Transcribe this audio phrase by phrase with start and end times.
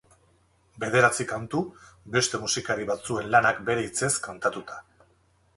[0.83, 1.61] Bederatzi kantu,
[2.17, 4.83] beste musikari batzuen lanak bere hitzez kantatuta.